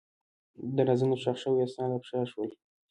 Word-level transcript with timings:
د 0.75 0.77
رازونو 0.87 1.15
ښخ 1.23 1.37
شوي 1.43 1.61
اسناد 1.63 1.91
افشا 1.97 2.21
شول. 2.31 2.49